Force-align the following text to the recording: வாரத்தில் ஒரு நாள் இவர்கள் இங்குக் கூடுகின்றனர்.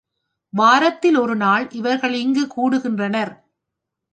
வாரத்தில் 0.53 1.15
ஒரு 1.15 1.35
நாள் 1.35 1.69
இவர்கள் 1.71 2.13
இங்குக் 2.13 2.53
கூடுகின்றனர். 2.55 3.33